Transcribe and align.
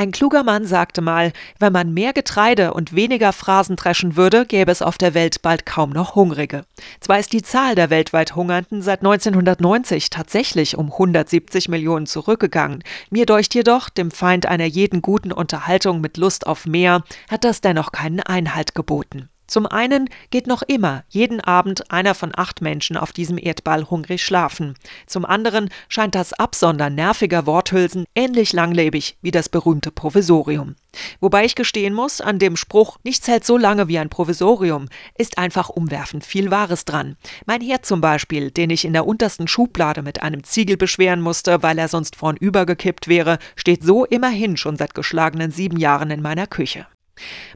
Ein 0.00 0.12
kluger 0.12 0.44
Mann 0.44 0.64
sagte 0.64 1.02
mal, 1.02 1.30
wenn 1.58 1.74
man 1.74 1.92
mehr 1.92 2.14
Getreide 2.14 2.72
und 2.72 2.94
weniger 2.94 3.34
Phrasen 3.34 3.76
dreschen 3.76 4.16
würde, 4.16 4.46
gäbe 4.46 4.72
es 4.72 4.80
auf 4.80 4.96
der 4.96 5.12
Welt 5.12 5.42
bald 5.42 5.66
kaum 5.66 5.90
noch 5.90 6.14
Hungrige. 6.14 6.64
Zwar 7.00 7.18
ist 7.18 7.34
die 7.34 7.42
Zahl 7.42 7.74
der 7.74 7.90
weltweit 7.90 8.34
Hungernden 8.34 8.80
seit 8.80 9.00
1990 9.00 10.08
tatsächlich 10.08 10.78
um 10.78 10.90
170 10.90 11.68
Millionen 11.68 12.06
zurückgegangen. 12.06 12.82
Mir 13.10 13.26
deucht 13.26 13.54
jedoch, 13.54 13.90
dem 13.90 14.10
Feind 14.10 14.46
einer 14.46 14.64
jeden 14.64 15.02
guten 15.02 15.32
Unterhaltung 15.32 16.00
mit 16.00 16.16
Lust 16.16 16.46
auf 16.46 16.64
mehr, 16.64 17.04
hat 17.30 17.44
das 17.44 17.60
dennoch 17.60 17.92
keinen 17.92 18.20
Einhalt 18.20 18.74
geboten. 18.74 19.28
Zum 19.50 19.66
einen 19.66 20.08
geht 20.30 20.46
noch 20.46 20.62
immer 20.62 21.02
jeden 21.08 21.40
Abend 21.40 21.90
einer 21.90 22.14
von 22.14 22.30
acht 22.32 22.62
Menschen 22.62 22.96
auf 22.96 23.12
diesem 23.12 23.36
Erdball 23.36 23.90
hungrig 23.90 24.24
schlafen. 24.24 24.74
Zum 25.08 25.24
anderen 25.24 25.70
scheint 25.88 26.14
das 26.14 26.32
Absondern 26.32 26.94
nerviger 26.94 27.46
Worthülsen 27.46 28.04
ähnlich 28.14 28.52
langlebig 28.52 29.16
wie 29.22 29.32
das 29.32 29.48
berühmte 29.48 29.90
Provisorium. 29.90 30.76
Wobei 31.18 31.44
ich 31.44 31.56
gestehen 31.56 31.94
muss, 31.94 32.20
an 32.20 32.38
dem 32.38 32.54
Spruch, 32.54 32.98
nichts 33.02 33.26
hält 33.26 33.44
so 33.44 33.56
lange 33.56 33.88
wie 33.88 33.98
ein 33.98 34.08
Provisorium, 34.08 34.86
ist 35.18 35.36
einfach 35.36 35.68
umwerfend 35.68 36.24
viel 36.24 36.52
Wahres 36.52 36.84
dran. 36.84 37.16
Mein 37.44 37.60
Herd 37.60 37.84
zum 37.84 38.00
Beispiel, 38.00 38.52
den 38.52 38.70
ich 38.70 38.84
in 38.84 38.92
der 38.92 39.04
untersten 39.04 39.48
Schublade 39.48 40.02
mit 40.02 40.22
einem 40.22 40.44
Ziegel 40.44 40.76
beschweren 40.76 41.22
musste, 41.22 41.60
weil 41.64 41.78
er 41.78 41.88
sonst 41.88 42.14
vornüber 42.14 42.66
gekippt 42.66 43.08
wäre, 43.08 43.40
steht 43.56 43.82
so 43.82 44.04
immerhin 44.04 44.56
schon 44.56 44.76
seit 44.76 44.94
geschlagenen 44.94 45.50
sieben 45.50 45.76
Jahren 45.76 46.12
in 46.12 46.22
meiner 46.22 46.46
Küche. 46.46 46.86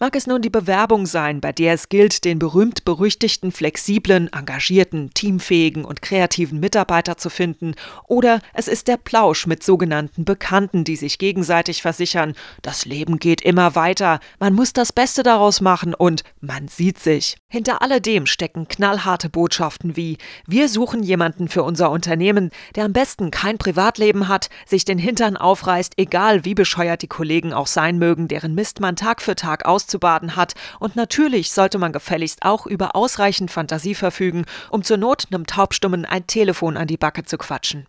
Mag 0.00 0.16
es 0.16 0.26
nun 0.26 0.42
die 0.42 0.50
Bewerbung 0.50 1.06
sein, 1.06 1.40
bei 1.40 1.52
der 1.52 1.74
es 1.74 1.88
gilt, 1.88 2.24
den 2.24 2.38
berühmt-berüchtigten, 2.38 3.52
flexiblen, 3.52 4.32
engagierten, 4.32 5.10
teamfähigen 5.14 5.84
und 5.84 6.02
kreativen 6.02 6.60
Mitarbeiter 6.60 7.16
zu 7.16 7.30
finden, 7.30 7.74
oder 8.06 8.40
es 8.54 8.68
ist 8.68 8.88
der 8.88 8.96
Plausch 8.96 9.46
mit 9.46 9.62
sogenannten 9.62 10.24
Bekannten, 10.24 10.84
die 10.84 10.96
sich 10.96 11.18
gegenseitig 11.18 11.82
versichern, 11.82 12.34
das 12.62 12.84
Leben 12.84 13.18
geht 13.18 13.40
immer 13.42 13.74
weiter, 13.74 14.20
man 14.38 14.54
muss 14.54 14.72
das 14.72 14.92
Beste 14.92 15.22
daraus 15.22 15.60
machen 15.60 15.94
und 15.94 16.24
man 16.40 16.68
sieht 16.68 16.98
sich. 16.98 17.36
Hinter 17.48 17.82
alledem 17.82 18.26
stecken 18.26 18.66
knallharte 18.66 19.28
Botschaften 19.28 19.96
wie 19.96 20.18
wir 20.46 20.68
suchen 20.68 21.02
jemanden 21.02 21.48
für 21.48 21.62
unser 21.62 21.90
Unternehmen, 21.90 22.50
der 22.74 22.84
am 22.84 22.92
besten 22.92 23.30
kein 23.30 23.58
Privatleben 23.58 24.28
hat, 24.28 24.48
sich 24.66 24.84
den 24.84 24.98
Hintern 24.98 25.36
aufreißt, 25.36 25.94
egal 25.96 26.44
wie 26.44 26.54
bescheuert 26.54 27.02
die 27.02 27.08
Kollegen 27.08 27.52
auch 27.52 27.66
sein 27.66 27.98
mögen, 27.98 28.28
deren 28.28 28.54
Mist 28.54 28.80
man 28.80 28.96
Tag 28.96 29.20
für 29.20 29.36
Tag 29.36 29.51
Tag 29.52 29.66
auszubaden 29.66 30.34
hat. 30.36 30.54
Und 30.78 30.96
natürlich 30.96 31.52
sollte 31.52 31.78
man 31.78 31.92
gefälligst 31.92 32.42
auch 32.42 32.66
über 32.66 32.96
ausreichend 32.96 33.50
Fantasie 33.50 33.94
verfügen, 33.94 34.46
um 34.70 34.82
zur 34.82 34.96
Not 34.96 35.26
einem 35.30 35.46
Taubstummen 35.46 36.06
ein 36.06 36.26
Telefon 36.26 36.76
an 36.76 36.86
die 36.86 36.96
Backe 36.96 37.24
zu 37.24 37.36
quatschen. 37.36 37.86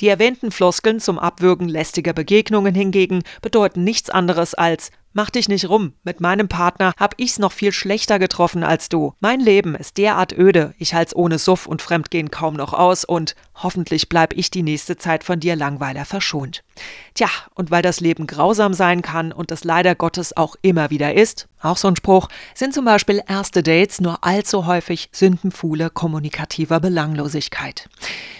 Die 0.00 0.08
erwähnten 0.08 0.52
Floskeln 0.52 1.00
zum 1.00 1.18
Abwürgen 1.18 1.68
lästiger 1.68 2.12
Begegnungen 2.12 2.74
hingegen 2.74 3.22
bedeuten 3.42 3.82
nichts 3.82 4.08
anderes 4.08 4.54
als 4.54 4.90
Mach 5.12 5.28
dich 5.28 5.48
nicht 5.48 5.68
rum. 5.68 5.94
Mit 6.04 6.20
meinem 6.20 6.46
Partner 6.46 6.92
hab 6.96 7.14
ich's 7.16 7.40
noch 7.40 7.50
viel 7.50 7.72
schlechter 7.72 8.20
getroffen 8.20 8.62
als 8.62 8.88
du. 8.88 9.14
Mein 9.18 9.40
Leben 9.40 9.74
ist 9.74 9.98
derart 9.98 10.32
öde. 10.38 10.72
Ich 10.78 10.94
halt's 10.94 11.16
ohne 11.16 11.40
Suff 11.40 11.66
und 11.66 11.82
Fremdgehen 11.82 12.30
kaum 12.30 12.54
noch 12.54 12.72
aus 12.74 13.04
und 13.04 13.34
hoffentlich 13.62 14.08
bleib 14.08 14.32
ich 14.34 14.50
die 14.50 14.62
nächste 14.62 14.96
Zeit 14.96 15.24
von 15.24 15.40
dir 15.40 15.56
Langweiler 15.56 16.04
verschont. 16.04 16.62
Tja, 17.14 17.28
und 17.54 17.70
weil 17.70 17.82
das 17.82 18.00
Leben 18.00 18.26
grausam 18.26 18.74
sein 18.74 19.02
kann 19.02 19.32
und 19.32 19.50
es 19.50 19.64
leider 19.64 19.94
Gottes 19.94 20.36
auch 20.36 20.56
immer 20.62 20.90
wieder 20.90 21.14
ist, 21.14 21.48
auch 21.62 21.76
so 21.76 21.88
ein 21.88 21.96
Spruch, 21.96 22.28
sind 22.54 22.72
zum 22.72 22.84
Beispiel 22.86 23.22
erste 23.28 23.62
Dates 23.62 24.00
nur 24.00 24.24
allzu 24.24 24.66
häufig 24.66 25.10
Sündenfuhle 25.12 25.90
kommunikativer 25.90 26.80
Belanglosigkeit. 26.80 27.88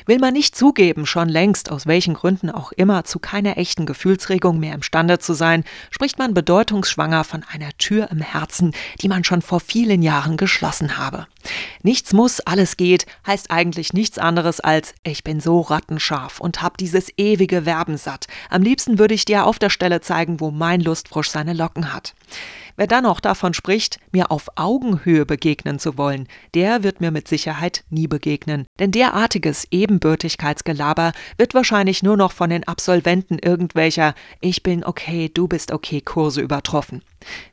Will 0.07 0.19
man 0.19 0.33
nicht 0.33 0.57
zugeben, 0.57 1.05
schon 1.05 1.29
längst, 1.29 1.71
aus 1.71 1.87
welchen 1.87 2.15
Gründen 2.15 2.51
auch 2.51 2.73
immer, 2.73 3.05
zu 3.05 3.19
keiner 3.19 3.59
echten 3.59 3.85
Gefühlsregung 3.85 4.59
mehr 4.59 4.75
imstande 4.75 5.19
zu 5.19 5.35
sein, 5.35 5.65
spricht 5.91 6.19
man 6.19 6.33
bedeutungsschwanger 6.33 7.25
von 7.25 7.45
einer 7.53 7.71
Tür 7.77 8.11
im 8.11 8.21
Herzen, 8.21 8.73
die 9.03 9.09
man 9.09 9.25
schon 9.25 9.43
vor 9.43 9.61
vielen 9.61 10.03
Jahren 10.03 10.37
geschlossen 10.37 10.97
habe. 10.97 11.27
Nichts 11.83 12.13
muss, 12.13 12.41
alles 12.41 12.77
geht, 12.77 13.07
heißt 13.27 13.51
eigentlich 13.51 13.93
nichts 13.93 14.19
anderes 14.19 14.61
als 14.61 14.95
ich 15.11 15.25
bin 15.25 15.41
so 15.41 15.61
rattenscharf 15.61 16.41
und 16.41 16.63
hab 16.63 16.77
dieses 16.79 17.13
ewige 17.17 17.67
Werben 17.67 17.97
satt. 17.97 18.27
Am 18.49 18.63
liebsten 18.63 18.99
würde 18.99 19.15
ich 19.15 19.25
dir 19.25 19.47
auf 19.47 19.59
der 19.59 19.71
Stelle 19.71 20.01
zeigen, 20.01 20.41
wo 20.41 20.51
mein 20.51 20.81
Lustfrosch 20.81 21.29
seine 21.29 21.53
Locken 21.53 21.93
hat. 21.93 22.15
Wer 22.77 22.87
dann 22.87 23.05
noch 23.05 23.21
davon 23.21 23.55
spricht, 23.55 23.99
mir 24.13 24.31
auf 24.31 24.49
Augenhöhe 24.57 25.27
begegnen 25.27 25.79
zu 25.79 25.99
wollen, 25.99 26.29
der 26.55 26.83
wird 26.83 27.01
mir 27.01 27.11
mit 27.11 27.29
Sicherheit 27.29 27.85
nie 27.91 28.07
begegnen. 28.07 28.67
Denn 28.79 28.91
derartiges 28.91 29.67
Ebenbürtigkeitsgelaber 29.71 31.13
wird 31.37 31.55
wahrscheinlich 31.55 32.03
nur 32.03 32.17
noch 32.17 32.33
von 32.33 32.51
den 32.51 32.67
Absolventen 32.67 33.39
irgendwelcher 33.39 34.15
Ich 34.41 34.63
bin 34.63 34.85
okay, 34.85 35.31
du 35.33 35.49
bist 35.49 35.73
okay 35.73 36.01
Kurse 36.01 36.41
übertroffen. 36.41 37.03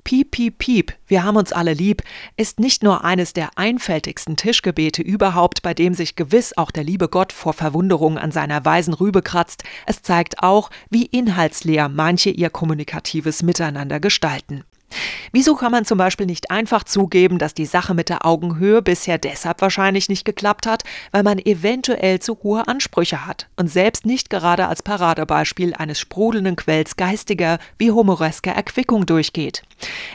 Piep, 0.03 0.31
piep, 0.31 0.59
piep, 0.59 0.93
wir 1.07 1.23
haben 1.23 1.35
uns 1.35 1.51
alle 1.51 1.73
lieb, 1.73 2.01
ist 2.37 2.59
nicht 2.59 2.83
nur 2.83 3.03
eines 3.03 3.33
der 3.33 3.57
einfältigsten 3.57 4.37
Tischgebete 4.37 5.01
überhaupt, 5.01 5.61
bei 5.61 5.73
dem 5.73 5.93
sich 5.93 6.15
gewiss 6.15 6.55
auch 6.57 6.71
der 6.71 6.85
liebe 6.85 7.09
Gott 7.09 7.33
vor 7.33 7.53
Verwunderung 7.53 8.17
an 8.17 8.31
seiner 8.31 8.63
weisen 8.63 8.93
Rübe 8.93 9.21
kratzt, 9.21 9.63
es 9.85 10.01
zeigt 10.01 10.41
auch, 10.41 10.69
wie 10.89 11.05
inhaltsleer 11.05 11.89
manche 11.89 12.29
ihr 12.29 12.49
kommunikatives 12.49 13.43
Miteinander 13.43 13.99
gestalten. 13.99 14.63
Wieso 15.31 15.55
kann 15.55 15.71
man 15.71 15.85
zum 15.85 15.97
Beispiel 15.97 16.25
nicht 16.25 16.51
einfach 16.51 16.83
zugeben, 16.83 17.37
dass 17.37 17.53
die 17.53 17.65
Sache 17.65 17.93
mit 17.93 18.09
der 18.09 18.25
Augenhöhe 18.25 18.81
bisher 18.81 19.17
deshalb 19.17 19.61
wahrscheinlich 19.61 20.09
nicht 20.09 20.25
geklappt 20.25 20.65
hat, 20.65 20.83
weil 21.11 21.23
man 21.23 21.39
eventuell 21.39 22.19
zu 22.19 22.39
hohe 22.43 22.67
Ansprüche 22.67 23.25
hat 23.25 23.47
und 23.55 23.69
selbst 23.69 24.05
nicht 24.05 24.29
gerade 24.29 24.67
als 24.67 24.83
Paradebeispiel 24.83 25.73
eines 25.73 25.99
sprudelnden 25.99 26.55
Quells 26.55 26.95
geistiger 26.95 27.59
wie 27.77 27.91
humoresker 27.91 28.51
Erquickung 28.51 29.05
durchgeht? 29.05 29.63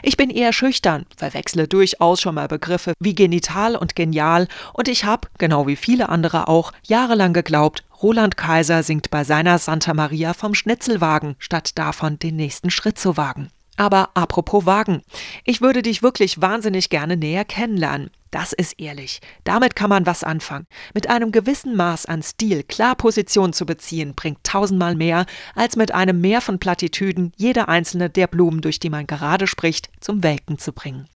Ich 0.01 0.17
bin 0.17 0.29
eher 0.29 0.51
schüchtern, 0.51 1.05
verwechsle 1.15 1.67
durchaus 1.67 2.19
schon 2.19 2.35
mal 2.35 2.47
Begriffe 2.47 2.93
wie 2.99 3.15
genital 3.15 3.75
und 3.75 3.95
genial 3.95 4.47
und 4.73 4.87
ich 4.87 5.05
habe, 5.05 5.29
genau 5.37 5.67
wie 5.67 5.75
viele 5.75 6.09
andere 6.09 6.47
auch, 6.47 6.73
jahrelang 6.83 7.33
geglaubt, 7.33 7.83
Roland 8.01 8.35
Kaiser 8.35 8.83
singt 8.83 9.09
bei 9.11 9.23
seiner 9.23 9.59
Santa 9.59 9.93
Maria 9.93 10.33
vom 10.33 10.55
Schnitzelwagen, 10.55 11.35
statt 11.39 11.77
davon 11.77 12.19
den 12.19 12.35
nächsten 12.35 12.69
Schritt 12.69 12.99
zu 12.99 13.15
wagen. 13.15 13.49
Aber 13.75 14.11
apropos 14.13 14.65
Wagen, 14.65 15.01
ich 15.45 15.61
würde 15.61 15.81
dich 15.81 16.03
wirklich 16.03 16.41
wahnsinnig 16.41 16.89
gerne 16.89 17.17
näher 17.17 17.45
kennenlernen. 17.45 18.11
Das 18.29 18.51
ist 18.51 18.79
ehrlich. 18.79 19.19
Damit 19.43 19.75
kann 19.75 19.89
man 19.89 20.07
was 20.07 20.23
anfangen. 20.23 20.65
Mit 20.95 21.07
einem 21.07 21.31
gewissen 21.31 21.75
Maß 21.75 22.07
an 22.07 22.23
Stil 22.23 22.63
klar 22.63 22.95
Position 22.95 23.53
zu 23.53 23.65
beziehen, 23.65 24.15
bringt 24.15 24.43
tausendmal 24.43 24.95
mehr, 24.95 25.27
als 25.53 25.75
mit 25.75 25.93
einem 25.93 26.19
Meer 26.19 26.41
von 26.41 26.57
Plattitüden 26.57 27.31
jede 27.35 27.67
einzelne 27.67 28.09
der 28.09 28.25
Blumen, 28.27 28.61
durch 28.61 28.79
die 28.79 28.89
man 28.89 29.05
gerade 29.05 29.45
spricht, 29.45 29.89
zum 29.99 30.23
Welken 30.23 30.57
zu 30.57 30.73
bringen. 30.73 31.07